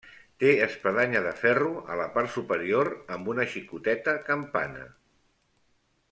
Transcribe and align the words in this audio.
Té 0.43 0.51
espadanya 0.67 1.19
de 1.25 1.33
ferro 1.41 1.67
a 1.95 1.99
la 2.01 2.07
part 2.17 2.31
superior, 2.37 2.89
amb 3.17 3.29
una 3.37 3.45
xicoteta 3.55 4.15
campana. 4.31 4.87